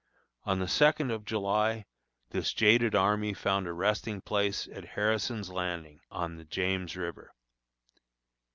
On 0.45 0.57
the 0.57 0.67
second 0.67 1.11
of 1.11 1.25
July 1.25 1.85
this 2.31 2.53
jaded 2.53 2.95
army 2.95 3.35
found 3.35 3.67
a 3.67 3.71
resting 3.71 4.19
place 4.19 4.67
at 4.73 4.83
Harrison's 4.97 5.51
Landing 5.51 5.99
on 6.09 6.37
the 6.37 6.43
James 6.45 6.95
River. 6.97 7.35